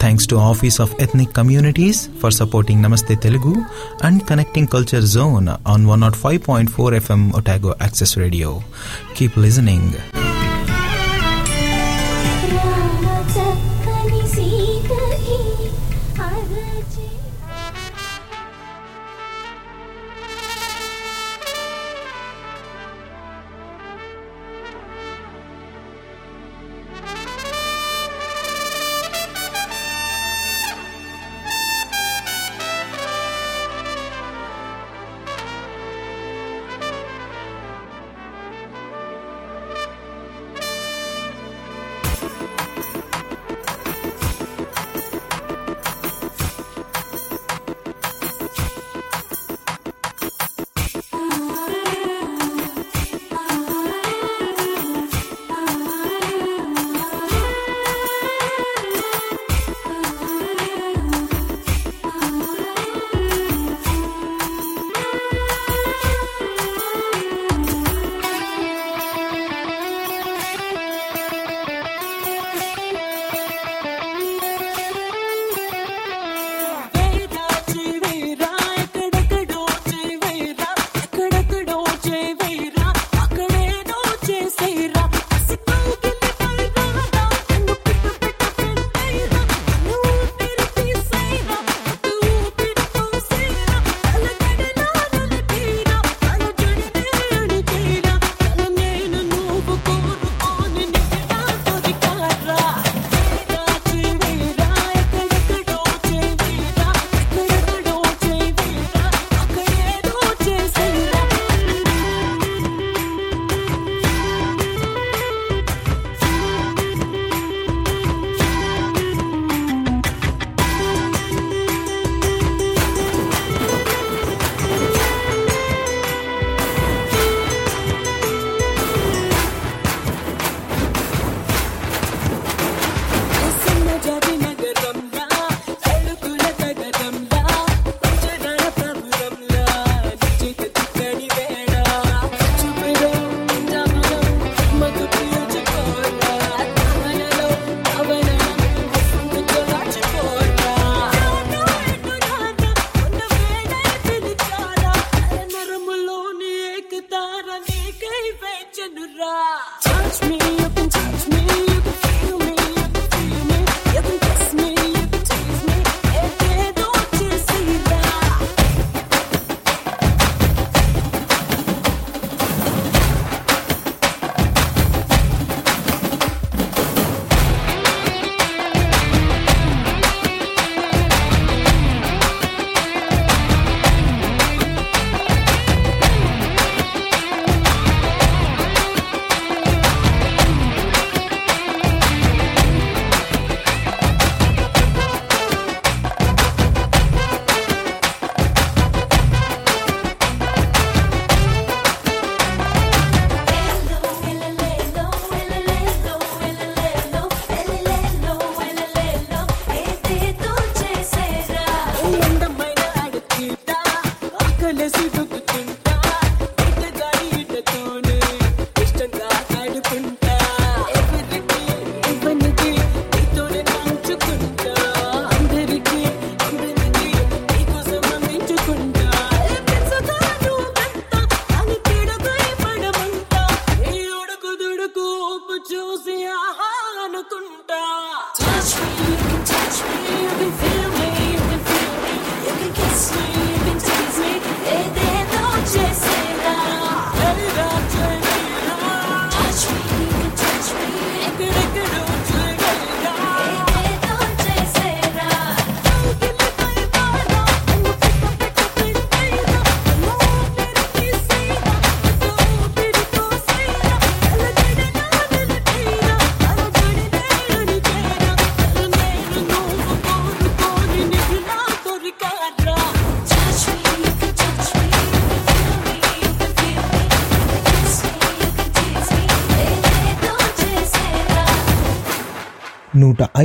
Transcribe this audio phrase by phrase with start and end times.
[0.00, 3.52] Thanks to Office of Ethnic Communities for supporting Namaste Telugu
[4.02, 6.72] and connecting Culture Zone on 105.4
[7.04, 8.64] FM Otago Access Radio.
[9.14, 9.92] Keep listening.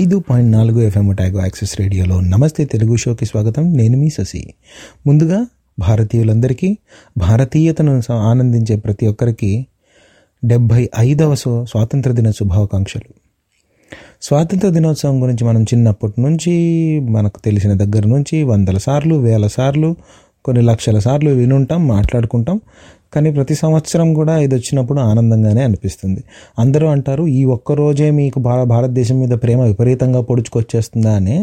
[0.06, 3.78] ఐదు point నాలుగు FM ట్యాగో access రేడియోలో నమస్తే తెలుగు షోకి స్వాగతం.
[3.78, 4.54] నేను మీ శశి.
[5.08, 5.48] ముందుగా
[5.80, 6.78] భారతీయులందరికీ
[7.18, 9.68] భారతీయతను ఆనందించే ప్రతి ఒక్కరికి
[10.46, 13.14] డెబ్భై ఐదవ స్వాతంత్ర దిన శుభాకాంక్షలు.
[14.22, 16.56] స్వాతంత్ర దినోత్సవం గురించి మనం చిన్నప్పటి నుంచి
[17.00, 19.96] మనకు తెలిసిన దగ్గర నుంచి వందల సార్లు వేల సార్లు
[20.46, 22.58] కొన్ని లక్షల సార్లు వినుంటాం మాట్లాడుకుంటాం.
[23.14, 26.22] కానీ ప్రతి సంవత్సరం కూడా ఇది వచ్చినప్పుడు ఆనందంగానే అనిపిస్తుంది.
[26.60, 31.38] అందరూ అంటారు ఈ ఒక్క రోజే మీకు భార భారతదేశం మీద ప్రేమ విపరీతంగా పొడుచుకొచ్చేస్తుందా అని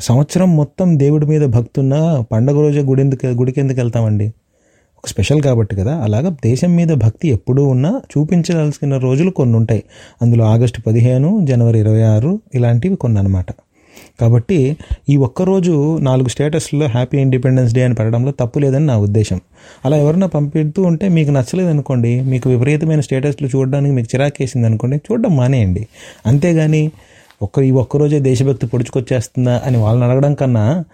[0.00, 4.26] సంవత్సరం మొత్తం దేవుడి మీద భక్తున్న పండగ రోజే గుడి ఎందుకు గుడికి ఎందుకు వెళ్తామండి?
[4.98, 5.94] ఒక స్పెషల్ కాబట్టి కదా.
[5.96, 9.82] అలాగా దేశం మీద భక్తి ఎప్పుడూ ఉన్నా చూపించాల్సిన రోజులు కొన్ని ఉంటాయి
[10.22, 13.46] అందులో ఆగస్టు పదిహేను జనవరి ఇరవై ఆరు ఇలాంటివి కొన్ని అనమాట
[14.20, 14.76] కాబట్టి
[15.08, 19.40] ఈ ఒక్కరోజు నాలుగు స్టేటస్లో హ్యాపీ ఇండిపెండెన్స్ డే అని పెట్టడంలో తప్పు లేదని నా ఉద్దేశం.
[19.84, 25.36] అలా ఎవరైనా పంపిస్తూ ఉంటే మీకు నచ్చలేదు అనుకోండి మీకు విపరీతమైన స్టేటస్లు చూడడానికి మీకు చిరాకేసింది అనుకోండి చూడడం
[25.36, 25.88] మానేయండి.
[26.26, 26.90] అంతేగాని
[27.42, 30.84] ఒక్క ఈ ఒక్కరోజే దేశభక్తి పొడుచుకొచ్చేస్తుందా అని వాళ్ళని అడగడం కన్నా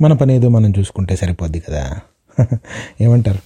[0.00, 1.98] మన పని ఏదో మనం చూసుకుంటే సరిపోద్ది కదా.
[3.00, 3.38] ఏమంటారు?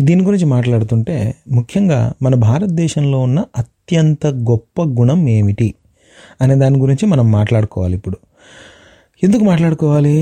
[0.00, 5.74] దీని గురించి మాట్లాడుతుంటే ముఖ్యంగా మన భారతదేశంలో ఉన్న అత్యంత గొప్ప గుణం ఏమిటి?
[6.40, 8.18] అనే దాని గురించి మనం మాట్లాడుకోవాలి ఇప్పుడు.
[9.22, 10.14] ఎందుకు మాట్లాడుకోవాలి?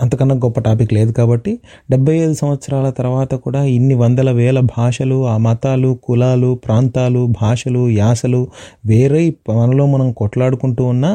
[0.00, 1.52] అంతకన్నా గొప్ప టాపిక్ లేదు కాబట్టి
[1.90, 8.40] డెబ్బై ఐదు సంవత్సరాల తర్వాత కూడా ఇన్ని వందల వేల భాషలు ఆ మతాలు కులాలు ప్రాంతాలు భాషలు యాసలు
[8.86, 11.10] వేరే మనలో మనం కొట్లాడుకుంటూ ఉన్నా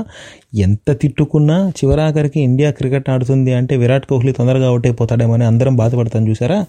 [0.60, 6.30] ఎంత తిట్టుకున్నా చివరాఖరికి ఇండియా క్రికెట్ ఆడుతుంది అంటే విరాట్ కోహ్లీ తొందరగా అవుట్ అయిపోతాడేమో అని అందరం బాధపడతాం
[6.30, 6.60] చూసారా?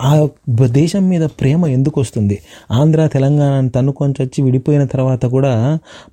[0.00, 0.10] ఆ
[0.70, 2.36] దేశం మీద ప్రేమ ఎందుకు వస్తుంది?
[2.70, 5.52] ఆంధ్ర తెలంగాణను తన్నుకొని వచ్చి విడిపోయిన తర్వాత కూడా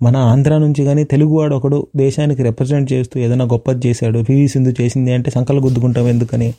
[0.01, 5.13] మన ఆంధ్ర నుంచి కానీ తెలుగువాడు ఒకడు దేశానికి రిప్రజెంట్ చేస్తూ ఏదైనా గొప్పది చేశాడు పివి సింధు చేసింది
[5.13, 6.49] అంటే సంకలు గుద్దుకుంటాం ఎందుకని?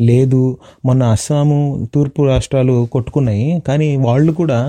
[0.00, 0.42] లేదు
[0.84, 1.58] మొన్న అస్సాము
[1.94, 3.48] తూర్పు రాష్ట్రాలు కొట్టుకున్నాయి.
[3.68, 4.60] కానీ వాళ్ళు కూడా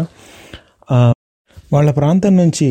[1.74, 2.70] వాళ్ళ ప్రాంతం నుంచి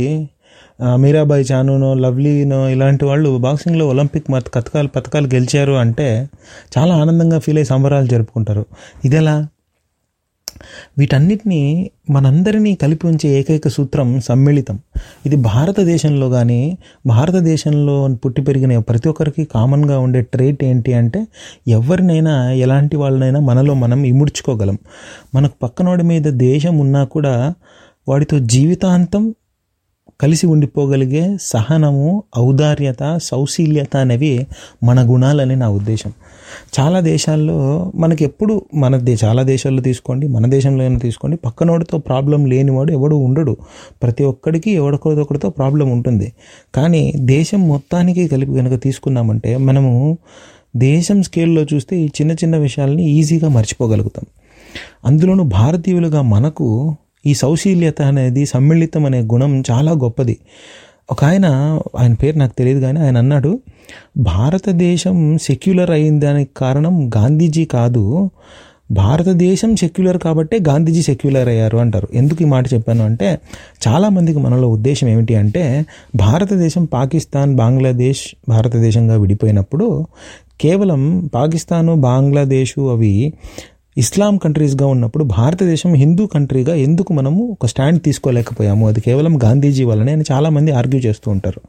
[0.97, 6.29] మీరాబాయి చానునో లవ్లీనో ఇలాంటి వాళ్ళు బాక్సింగ్లో ఒలింపిక్ మత పథకాలు పథకాలు గెలిచారు అంటే
[6.79, 8.67] చాలా ఆనందంగా ఫీల్ అయ్యి సంబరాలు జరుపుకుంటారు.
[9.05, 9.49] ఇదెలా?
[10.99, 14.79] వీటన్నిటినీ మనందరినీ కలిపి ఉంచే ఏకైక సూత్రం సమ్మిళితం.
[15.27, 21.27] ఇది భారతదేశంలో కానీ భారతదేశంలో పుట్టి పెరిగిన ప్రతి ఒక్కరికి కామన్గా ఉండే ట్రేట్ ఏంటి అంటే
[21.69, 24.79] ఎవరినైనా ఎలాంటి వాళ్ళనైనా మనలో మనం ఇముడ్చుకోగలం.
[25.35, 27.55] మనకు పక్కనోడి మీద దేశం ఉన్నా కూడా
[28.09, 29.35] వాడితో జీవితాంతం
[30.21, 34.47] కలిసి ఉండిపోగలిగే సహనము ఔదార్యత సౌశీల్యత అనేవి
[34.85, 36.13] మన గుణాలని నా ఉద్దేశం.
[36.81, 42.47] చాలా దేశాల్లో మనకి ఎప్పుడు మన దే చాలా దేశాల్లో తీసుకోండి మన దేశంలో అయినా తీసుకోండి పక్కనోడితో ప్రాబ్లం
[42.47, 43.57] లేనివాడు ఎవడు ఉండడు.
[44.03, 46.33] ప్రతి ఒక్కడికి ఎవడొకరితో ప్రాబ్లం ఉంటుంది.
[46.75, 50.19] కానీ దేశం మొత్తానికి కలిపి కనుక తీసుకున్నామంటే మనము
[50.77, 54.25] దేశం స్కేల్లో చూస్తే ఈ చిన్న చిన్న విషయాల్ని ఈజీగా మర్చిపోగలుగుతాం.
[55.05, 60.37] అందులోనూ భారతీయులుగా మనకు ఈ సౌశీల్యత అనేది సమ్మిళితం అనే గుణం చాలా గొప్పది.
[61.11, 61.47] ఒక ఆయన
[61.99, 63.59] ఆయన పేరు నాకు తెలియదు కానీ ఆయన అన్నాడు
[64.19, 68.31] భారతదేశం సెక్యులర్ అయిన దానికి కారణం గాంధీజీ కాదు.
[68.91, 72.09] భారతదేశం సెక్యులర్ కాబట్టే గాంధీజీ సెక్యులర్ అయ్యారు అంటారు.
[72.15, 73.39] ఎందుకు ఈ మాట చెప్పాను అంటే
[73.89, 75.85] చాలామందికి మనలో ఉద్దేశం ఏమిటి అంటే
[76.17, 80.07] భారతదేశం పాకిస్తాన్ బంగ్లాదేశ్ భారతదేశంగా విడిపోయినప్పుడు
[80.61, 83.33] కేవలం పాకిస్తాను బంగ్లాదేశు అవి
[83.99, 88.89] ఇస్లాం కంట్రీస్గా ఉన్నప్పుడు భారతదేశం హిందూ కంట్రీగా ఎందుకు మనము ఒక స్టాండ్ తీసుకోలేకపోయాము?
[88.89, 91.61] అది కేవలం గాంధీజీ వల్లనే అని చాలామంది ఆర్గ్యూ చేస్తూ ఉంటారు.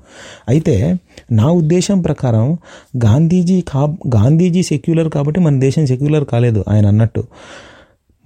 [0.50, 0.96] అయితే
[1.32, 2.58] నా ఉద్దేశం ప్రకారం
[3.05, 7.24] గాంధీజీ కా గాంధీజీ సెక్యులర్ కాబట్టి మన దేశం సెక్యులర్ కాలేదు ఆయన అన్నట్టు.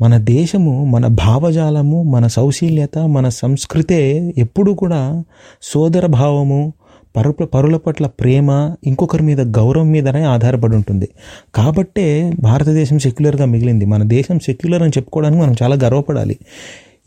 [0.02, 5.24] మన దేశము మన భావజాలము మన సౌశీల్యత మన సంస్కృతే ఎప్పుడూ కూడా
[5.62, 6.74] సోదర భావము
[7.16, 11.10] పరు పరుల పట్ల ప్రేమ ఇంకొకరి మీద గౌరవం మీదనే ఆధారపడి ఉంటుంది.
[11.56, 13.86] కాబట్టే భారతదేశం సెక్యులర్గా మిగిలింది.
[13.86, 16.38] మన దేశం సెక్యులర్ అని చెప్పుకోవడానికి మనం చాలా గర్వపడాలి.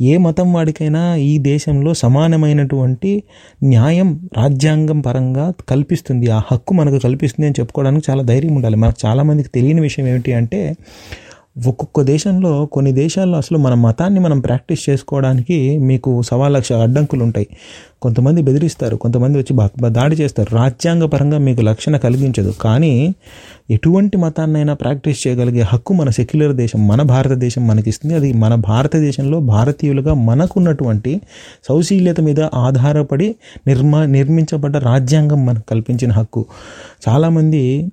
[0.00, 3.22] ఏ మతం వాడికైనా ఈ దేశంలో సమానమైనటువంటి
[3.64, 6.30] న్యాయం రాజ్యాంగం పరంగా కల్పిస్తుంది.
[6.30, 8.76] ఆ హక్కు మనకు కల్పిస్తుంది అని చెప్పుకోవడానికి చాలా ధైర్యం ఉండాలి.
[8.76, 10.74] మనకు చాలామందికి తెలియని విషయం ఏమిటి అంటే
[11.66, 17.46] ఒక్కొక్క దేశంలో కొన్ని దేశాల్లో అసలు మన మతాన్ని మనం ప్రాక్టీస్ చేసుకోవడానికి మీకు సవా లక్ష అడ్డంకులు ఉంటాయి.
[18.02, 20.56] కొంతమంది బెదిరిస్తారు కొంతమంది వచ్చి దాడి చేస్తారు.
[20.56, 22.50] రాజ్యాంగపరంగా మీకు రక్షణ కలిగించదు.
[22.50, 23.14] కానీ
[23.70, 28.14] ఎటువంటి మతాన్నైనా ప్రాక్టీస్ చేయగలిగే హక్కు మన సెక్యులర్ దేశం మన భారతదేశం మనకిస్తుంది.
[28.14, 31.20] అది మన భారతదేశంలో భారతీయులుగా మనకున్నటువంటి
[31.68, 33.34] సౌశీల్యత మీద ఆధారపడి
[33.66, 36.46] నిర్మా నిర్మించబడ్డ రాజ్యాంగం మనకు కల్పించిన హక్కు.
[37.08, 37.92] చాలామంది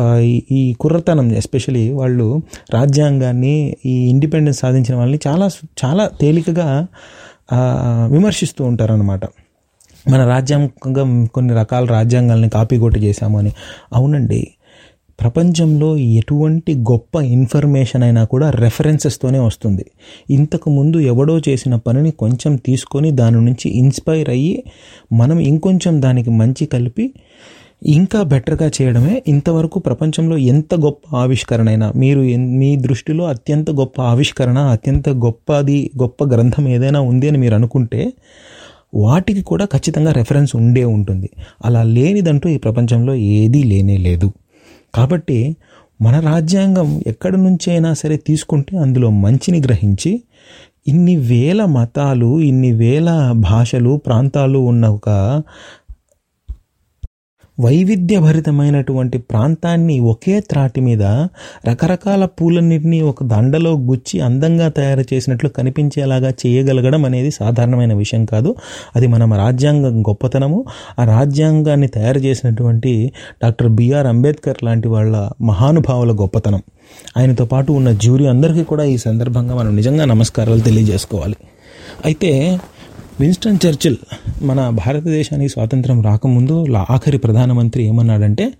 [0.00, 2.42] ఈ- ఈ కుర్రతనం ఎస్పెషలీ వాళ్ళు
[2.74, 5.50] రాజ్యాంగాన్ని ఈ ఇండిపెండెన్స్ సాధించిన వాళ్ళని చాలా
[5.84, 6.86] చాలా తేలికగా
[8.10, 9.20] విమర్శిస్తూ ఉంటారనమాట
[10.10, 13.52] మన రాజ్యాంగం కొన్ని రకాల రాజ్యాంగాల్ని కాపీ కొట్టి చేశాము అని.
[13.92, 14.48] అవునండి.
[15.20, 19.84] ప్రపంచంలో ఎటువంటి గొప్ప ఇన్ఫర్మేషన్ అయినా కూడా రెఫరెన్సెస్తోనే వస్తుంది.
[20.30, 24.64] ఇంతకు ముందు ఎవడో చేసిన పనిని కొంచెం తీసుకొని దాని నుంచి ఇన్స్పైర్ అయ్యి
[25.12, 27.14] మనం ఇంకొంచెం దానికి మంచి కలిపి
[27.82, 32.20] ఇంకా బెటర్గా చేయడమే ఇంతవరకు ప్రపంచంలో ఎంత గొప్ప ఆవిష్కరణ అయినా మీరు
[32.58, 38.12] మీ దృష్టిలో అత్యంత గొప్ప ఆవిష్కరణ అత్యంత గొప్పది గొప్ప గ్రంథం ఏదైనా ఉంది అని మీరు అనుకుంటే
[38.94, 41.30] వాటికి కూడా ఖచ్చితంగా రెఫరెన్స్ ఉండే ఉంటుంది.
[41.64, 44.32] అలా లేనిదంటూ ఈ ప్రపంచంలో ఏదీ లేనే లేదు.
[44.94, 45.56] కాబట్టి
[46.02, 50.22] మన రాజ్యాంగం ఎక్కడి నుంచైనా సరే తీసుకుంటే అందులో మంచిని గ్రహించి
[50.86, 55.08] ఇన్ని వేల మతాలు ఇన్ని వేల భాషలు ప్రాంతాలు ఉన్న ఒక
[57.62, 61.02] వైవిధ్యభరితమైనటువంటి ప్రాంతాన్ని ఒకే త్రాటి మీద
[61.68, 68.54] రకరకాల పూలన్నింటినీ ఒక దండలో గుచ్చి అందంగా తయారు చేసినట్లు కనిపించేలాగా చేయగలగడం అనేది సాధారణమైన విషయం కాదు.
[68.96, 70.64] అది మన రాజ్యాంగం గొప్పతనము.
[70.98, 76.62] ఆ రాజ్యాంగాన్ని తయారు చేసినటువంటి డాక్టర్ బిఆర్ అంబేద్కర్ లాంటి వాళ్ళ మహానుభావుల గొప్పతనం.
[77.16, 81.36] ఆయనతో పాటు ఉన్న జ్యూరీ అందరికీ కూడా ఈ సందర్భంగా మనం నిజంగా నమస్కారాలు తెలియజేసుకోవాలి.
[82.04, 82.58] అయితే
[83.22, 83.96] విన్స్టన్ చర్చిల్
[84.42, 88.52] మన భారతదేశానికి స్వాతంత్రం రాకముందు లా- ఆఖరి ప్రధానమంత్రి ఏమన్నాడంటే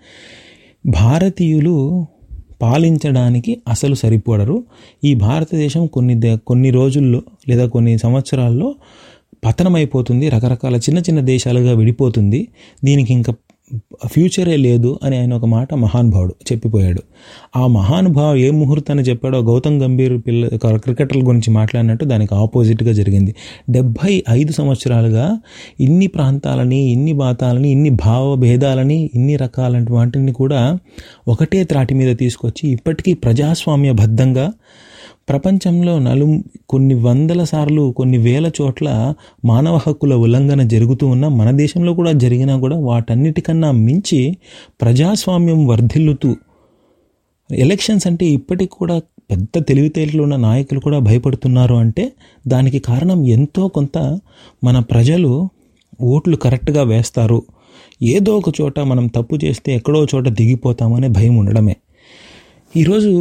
[0.85, 2.05] భారతీయులు
[2.61, 4.63] పాలించడానికి అసలు సరిపడరు.
[5.03, 8.75] ఈ భారతదేశం కొన్ని కొన్ని రోజుల్లో లేదా కొన్ని సంవత్సరాల్లో
[9.45, 10.29] పతనమైపోతుంది.
[10.29, 12.47] రకరకాల చిన్న చిన్న దేశాలుగా విడిపోతుంది.
[12.83, 13.33] దీనికి ఇంకా
[14.05, 17.01] ఫ్యూచరే లేదు అని ఆయన ఒక మాట మహానుభావుడు చెప్పిపోయాడు.
[17.55, 23.35] ఆ మహానుభావు ఏ ముహూర్తాన్ని చెప్పాడో గౌతమ్ గంభీర్ పిల్ల క్రికెటర్ల గురించి మాట్లాడినట్టు దానికి ఆపోజిట్గా జరిగింది.
[23.69, 25.39] డెబ్భై ఐదు సంవత్సరాలుగా
[25.79, 30.79] ఇన్ని ప్రాంతాలని ఇన్ని బాతాలని ఇన్ని భావభేదాలని ఇన్ని రకాల వాటిని కూడా
[31.27, 34.53] ఒకటే త్రాటి మీద తీసుకొచ్చి ఇప్పటికీ ప్రజాస్వామ్యబద్ధంగా
[35.29, 39.13] ప్రపంచంలో నలు కొన్ని వందల సార్లు కొన్ని వేల చోట్ల
[39.45, 44.37] మానవ హక్కుల ఉల్లంఘన జరుగుతూ ఉన్నా మన దేశంలో కూడా జరిగినా కూడా వాటన్నిటికన్నా మించి
[44.81, 46.35] ప్రజాస్వామ్యం వర్ధిల్లుతూ
[47.51, 49.01] ఎలక్షన్స్ అంటే ఇప్పటికి కూడా
[49.31, 52.11] పెద్ద తెలివితేటలు ఉన్న నాయకులు కూడా భయపడుతున్నారు అంటే
[52.47, 54.19] దానికి కారణం ఎంతో కొంత
[54.63, 55.49] మన ప్రజలు
[56.01, 57.43] ఓట్లు కరెక్ట్గా వేస్తారు.
[58.03, 61.75] ఏదో ఒక చోట మనం తప్పు చేస్తే ఎక్కడో చోట దిగిపోతామనే భయం ఉండడమే.
[62.77, 63.11] ఈరోజు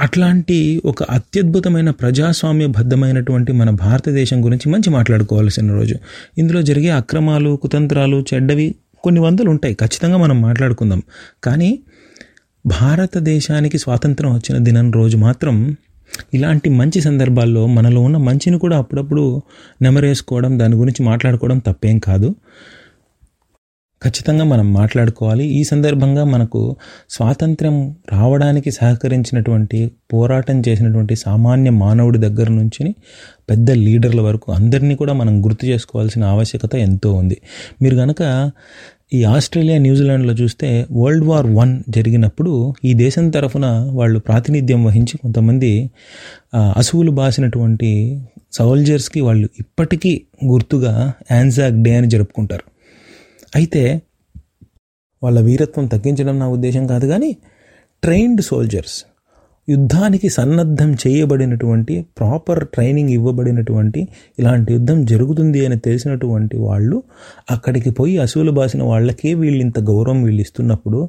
[0.00, 5.94] అట్లాంటి ఒక అత్యద్భుతమైన ప్రజాస్వామ్యబద్ధమైనటువంటి మన భారతదేశం గురించి మంచి మాట్లాడుకోవాల్సిన రోజు.
[6.38, 8.74] ఇందులో జరిగే అక్రమాలు కుతంత్రాలు చెడ్డవి
[9.04, 11.02] కొన్ని వందలు ఉంటాయి ఖచ్చితంగా మనం మాట్లాడుకుందాం.
[11.44, 11.78] కానీ
[12.66, 15.76] భారతదేశానికి స్వాతంత్రం వచ్చిన దినం రోజు మాత్రం
[16.34, 19.42] ఇలాంటి మంచి సందర్భాల్లో మనలో ఉన్న మంచిని కూడా అప్పుడప్పుడు
[19.82, 22.34] నెమరేసుకోవడం దాని గురించి మాట్లాడుకోవడం తప్పేం కాదు.
[24.02, 25.44] ఖచ్చితంగా మనం మాట్లాడుకోవాలి.
[25.58, 26.60] ఈ సందర్భంగా మనకు
[27.16, 27.76] స్వాతంత్ర్యం
[28.12, 29.78] రావడానికి సహకరించినటువంటి
[30.12, 32.84] పోరాటం చేసినటువంటి సామాన్య మానవుడి దగ్గర నుంచి
[33.50, 37.38] పెద్ద లీడర్ల వరకు అందరినీ కూడా మనం గుర్తు చేసుకోవాల్సిన ఆవశ్యకత ఎంతో ఉంది.
[37.82, 38.22] మీరు కనుక
[39.16, 42.52] ఈ ఆస్ట్రేలియా న్యూజిలాండ్లో చూస్తే వరల్డ్ వార్ వన్ జరిగినప్పుడు
[42.84, 43.66] ఈ దేశం తరఫున
[43.98, 45.70] వాళ్ళు ప్రాతినిధ్యం వహించి కొంతమంది
[46.76, 47.90] అసువులు బాసినటువంటి
[48.52, 50.12] సోల్జర్స్కి వాళ్ళు ఇప్పటికీ
[50.44, 50.92] గుర్తుగా
[51.32, 52.66] యాన్జాక్ డే అని జరుపుకుంటారు.
[53.56, 54.02] అయితే
[55.22, 57.36] వాళ్ళ వీరత్వం తగ్గించడం నా ఉద్దేశం కాదు కానీ
[58.02, 58.98] ట్రైన్డ్ సోల్జర్స్.
[59.68, 64.00] యుద్ధానికి సన్నద్ధం చేయబడినటువంటి ప్రాపర్ ట్రైనింగ్ ఇవ్వబడినటువంటి
[64.38, 66.96] ఇలాంటి యుద్ధం జరుగుతుంది అని తెలిసినటువంటి వాళ్ళు
[67.50, 71.00] అక్కడికి పోయి అసూలు బాసిన వాళ్ళకే వీళ్ళు ఇంత గౌరవం వీళ్ళు ఇస్తున్నప్పుడు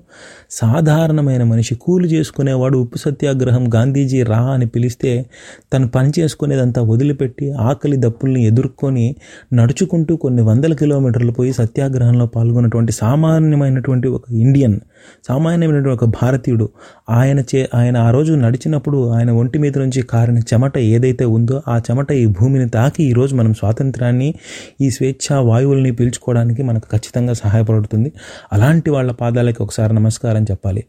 [0.52, 5.14] సాధారణమైన మనిషి కూలి చేసుకునేవాడు ఉప్పు సత్యాగ్రహం గాంధీజీ రా అని పిలిస్తే
[5.74, 9.08] తను పని చేసుకునేదంతా వదిలిపెట్టి ఆకలి దప్పుల్ని ఎదుర్కొని
[9.54, 14.78] నడుచుకుంటూ కొన్ని వందల కిలోమీటర్లు పోయి సత్యాగ్రహంలో పాల్గొన్నటువంటి సామాన్యమైనటువంటి ఒక ఇండియన్
[15.28, 16.66] సామాన్యమైనటువంటి ఒక భారతీయుడు
[17.12, 21.78] ఆయన చే ఆయన ఆ రోజు నడిచినప్పుడు ఆయన ఒంటి మీద నుంచి కారిన చెమట ఏదైతే ఉందో ఆ
[21.78, 24.30] చెమట ఈ భూమిని తాకి ఈరోజు మనం స్వాతంత్రాన్ని
[24.82, 28.12] ఈ స్వేచ్ఛ వాయువుల్ని పీల్చుకోవడానికి మనకు ఖచ్చితంగా సహాయపడుతుంది.
[28.54, 30.84] అలాంటి వాళ్ళ పాదాలకి ఒకసారి నమస్కారం చెప్పాలి.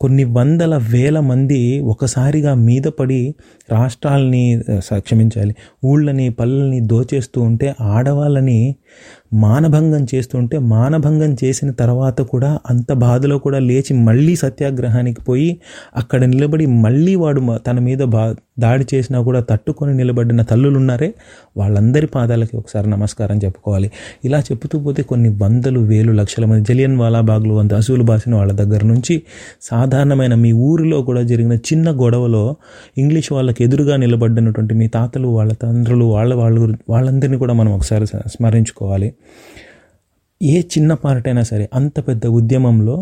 [0.00, 3.34] కొన్ని వందల వేల మంది ఒకసారిగా మీద పడి
[3.70, 4.62] రాష్ట్రాలని
[4.98, 8.76] క్షమించాలి ఊళ్ళని పల్లెల్ని దోచేస్తూ ఉంటే ఆడవాళ్ళని
[9.42, 15.50] మానభంగం చేస్తుంటే మానభంగం చేసిన తర్వాత కూడా అంత బాధలో కూడా లేచి మళ్ళీ సత్యాగ్రహానికి పోయి
[15.96, 18.24] అక్కడ నిలబడి మళ్ళీ వాడు మ- తన మీద బా
[18.58, 21.08] దాడి చేసినా కూడా తట్టుకొని నిలబడిన తల్లులు ఉన్నారే
[21.56, 23.88] వాళ్ళందరి పాదాలకి ఒకసారి నమస్కారం చెప్పుకోవాలి.
[24.24, 28.84] ఇలా చెప్పుతూ పోతే కొన్ని వందలు వేలు లక్షల మంది జలియన్ వాలాబాగ్లు వంద అసూలు బాసిన వాళ్ళ దగ్గర
[28.84, 29.22] నుంచి
[29.62, 32.44] సాధారణమైన మీ ఊరిలో కూడా జరిగిన చిన్న గొడవలో
[32.98, 39.10] ఇంగ్లీష్ వాళ్ళకి ఎదురుగా నిలబడినటువంటి మీ తాతలు వాళ్ళ తండ్రులు వాళ్ళ వాళ్ళు వాళ్ళందరినీ కూడా మనం ఒకసారి స్మరించుకోవాలి.
[40.40, 42.96] ఏ చిన్న పార్ట్ అయినా సరే అంత పెద్ద ఉద్యమంలో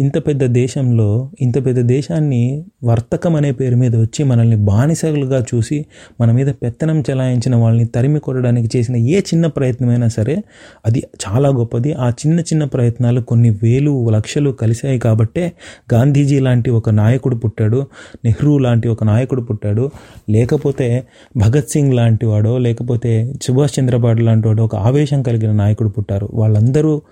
[0.00, 5.86] ఇంత పెద్ద దేశంలో ఇంత పెద్ద దేశాన్ని వర్తకం అనే పేరు మీద వచ్చి మనల్ని బానిసలుగా చూసి
[6.20, 10.42] మన మీద పెత్తనం చెలాయించిన వాళ్ళని తరిమి కొట్టడానికి చేసిన ఏ చిన్న ప్రయత్నమైనా సరే
[10.86, 11.92] అది చాలా గొప్పది.
[11.92, 15.52] ఆ చిన్న చిన్న ప్రయత్నాలు కొన్ని వేలు లక్షలు కలిశాయి కాబట్టే
[15.94, 17.86] గాంధీజీ లాంటి ఒక నాయకుడు పుట్టాడు
[18.24, 19.90] నెహ్రూ లాంటి ఒక నాయకుడు పుట్టాడు.
[20.30, 26.28] లేకపోతే భగత్ సింగ్ లాంటి వాడో లేకపోతే సుభాష్ చంద్రబాబు లాంటి వాడు ఒక ఆవేశం కలిగిన నాయకుడు పుట్టారు.
[26.34, 27.02] వాళ్ళందరూ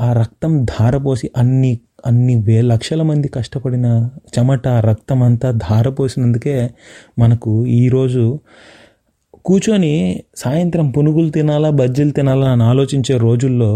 [0.00, 3.86] ఆ రక్తం ధారపోసి అన్ని అన్ని వే లక్షల మంది కష్టపడిన
[4.34, 6.56] చెమట రక్తం అంతా ధారపోసినందుకే
[7.18, 8.24] మనకు ఈరోజు
[9.44, 9.94] కూర్చొని
[10.36, 13.70] సాయంత్రం పునుగులు తినాలా బజ్జీలు తినాలా అని ఆలోచించే రోజుల్లో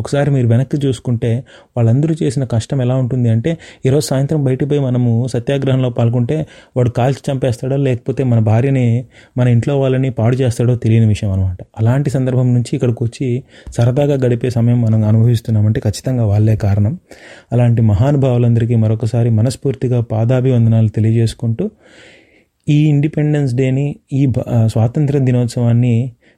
[0.00, 1.30] ఒకసారి మీరు వెనక్కి చూసుకుంటే
[1.76, 3.50] వాళ్ళందరూ చేసిన కష్టం ఎలా ఉంటుంది అంటే
[3.86, 6.36] ఈరోజు సాయంత్రం బయటికి పోయి మనము సత్యాగ్రహంలో పాల్గొంటే
[6.76, 8.86] వాడు కాల్చి చంపేస్తాడో లేకపోతే మన భార్యని
[9.38, 13.28] మన ఇంట్లో వాళ్ళని పాడు చేస్తాడో తెలియని విషయం అనమాట అలాంటి సందర్భం నుంచి ఇక్కడికి వచ్చి
[13.76, 16.94] సరదాగా గడిపే సమయం మనం అనుభవిస్తున్నామంటే ఖచ్చితంగా వాళ్ళే కారణం.
[17.52, 21.64] అలాంటి మహానుభావులందరికీ మరొకసారి మనస్ఫూర్తిగా పాదాభివందనాలు తెలియజేసుకుంటూ
[22.68, 24.22] ఈ ఇండిపెండెన్స్ డేని ఈ
[24.66, 25.94] స్వాతంత్ర దినోత్సవాన్ని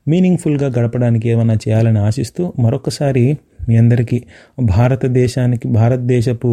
[0.07, 3.25] మీనింగ్ఫుల్గా గడపడానికి ఏమైనా చేయాలని ఆశిస్తూ మరొకసారి
[3.69, 4.19] మీ అందరికీ
[4.61, 6.51] భారతదేశానికి భారతదేశపు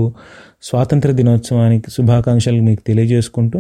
[0.64, 3.60] స్వాతంత్ర దినోత్సవానికి శుభాకాంక్షలు మీకు తెలియజేసుకుంటూ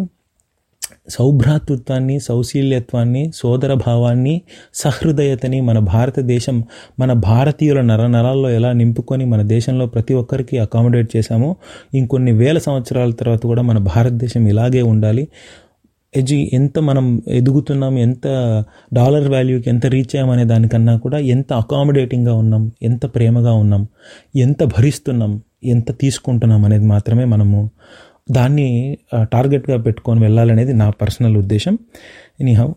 [1.10, 4.42] సౌభ్రాతృత్వాన్ని సౌశీల్యత్వాన్ని సోదర భావాన్ని
[4.74, 6.64] సహృదయతని మన భారతదేశం
[7.00, 11.56] మన భారతీయుల నర నరాల్లో ఎలా నింపుకొని మన దేశంలో ప్రతి ఒక్కరికి అకామిడేట్ చేశామో
[11.94, 15.28] ఇంకొన్ని వేల సంవత్సరాల తర్వాత కూడా మన భారతదేశం ఇలాగే ఉండాలి.
[16.16, 18.28] ఎజి ఎంత మనం ఎదుగుతున్నాం ఎంత
[18.94, 23.88] డాలర్ వాల్యూకి ఎంత రీచ్ అయ్యామనే దానికన్నా కూడా ఎంత అకామిడేటింగ్గా ఉన్నాం ఎంత ప్రేమగా ఉన్నాం
[24.36, 27.72] ఎంత భరిస్తున్నాం ఎంత తీసుకుంటున్నాం అనేది మాత్రమే మనము
[28.32, 31.78] దాన్ని టార్గెట్గా పెట్టుకొని వెళ్ళాలనేది నా పర్సనల్ ఉద్దేశం.
[32.40, 32.70] ఎనీహౌ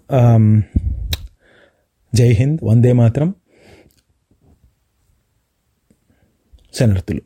[2.14, 3.34] జై హింద్ వందే మాత్రం.
[6.74, 7.22] శనర్థులు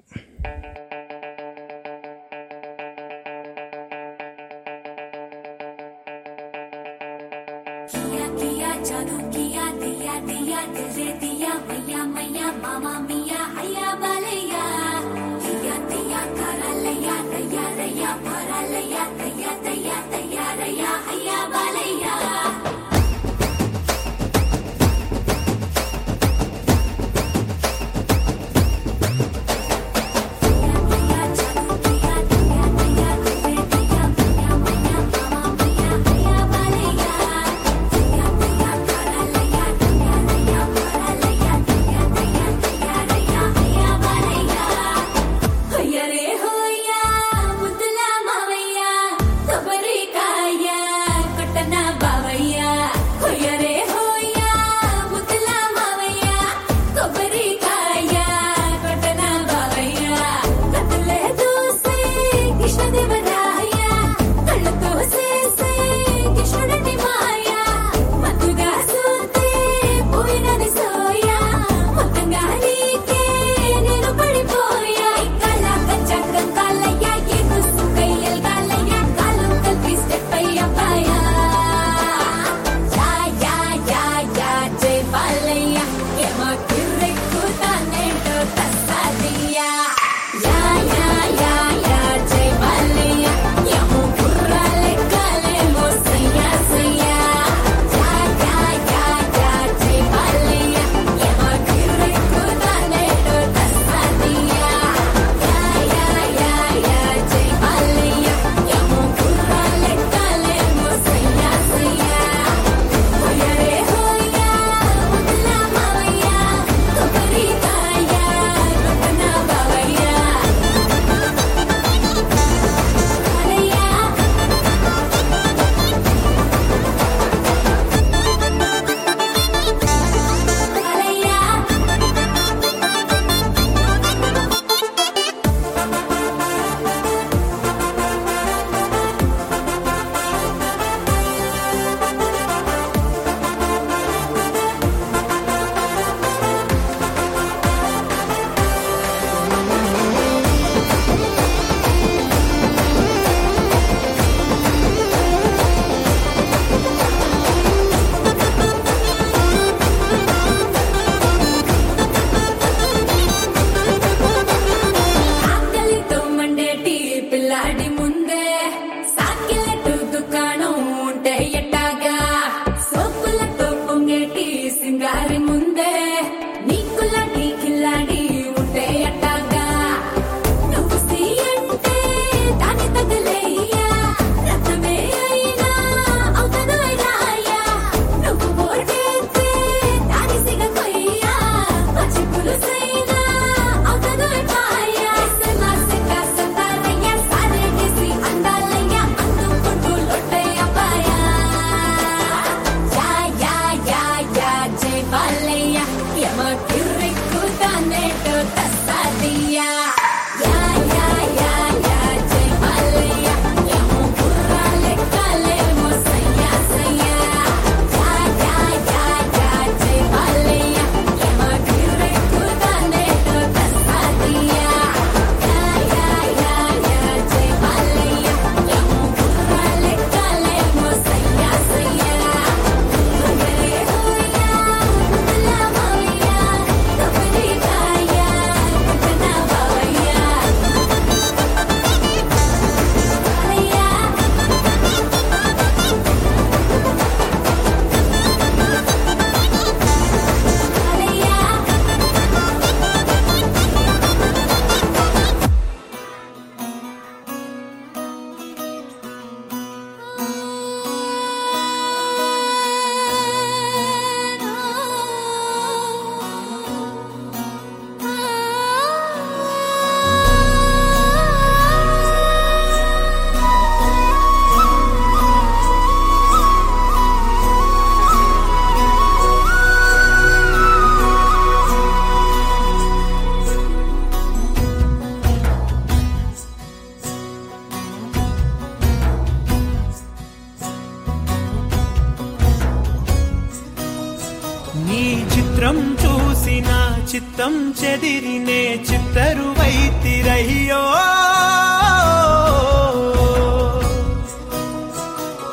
[297.16, 300.80] చిత్తం చెదిరినే ചിത്തരുവൈ തിരയോ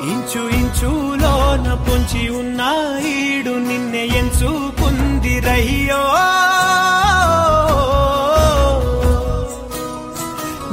[0.08, 2.72] ఇంచు ఇంచులోన పొంచి ఉన్నా
[3.14, 6.02] ఈడు నిన్నే ఎంచుకుంది రహియో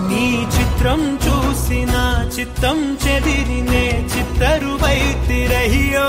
[0.09, 0.26] నీ
[0.57, 1.94] చిత్రం చూసిన
[2.38, 6.09] చిత్తం చెదిరినే చిత్తరువైతి రయ్యో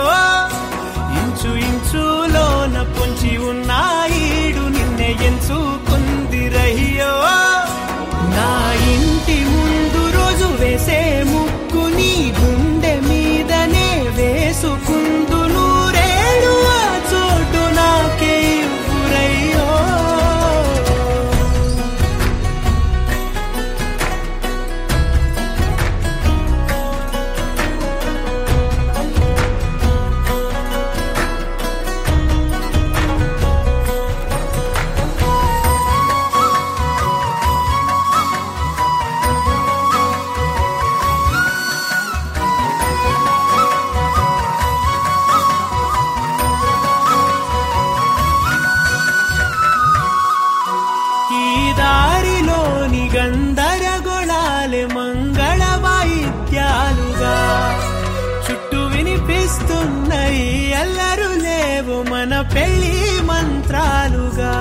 [62.56, 64.54] పెళ్ళి మంత్రాలుగా.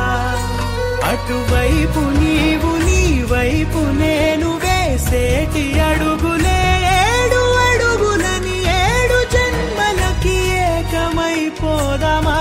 [1.05, 10.37] అటువైపు నీవు నీ వైపు నేను వేసేటి అడుగులేడు అడుగులని ఏడు జన్మలకి
[10.69, 12.39] ఏకమైపోదమా?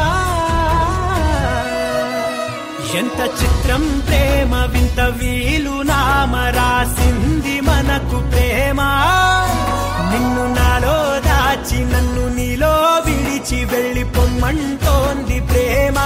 [3.00, 8.82] ఎంత చిత్రం ప్రేమ వింత వీలు నామ రాసింది మనకు ప్రేమ.
[10.12, 11.20] నిన్ను నాలో
[11.60, 12.72] దాచి నన్ను నీలో
[13.06, 16.06] విడిచి వెళ్ళి పొమ్మంటోంది ప్రేమా.